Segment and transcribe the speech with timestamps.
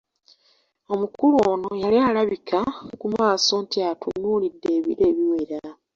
[0.93, 2.59] Omukulu ono yali alabika
[2.99, 5.59] ku maaso nti atunuulidde ebiro ebiwera.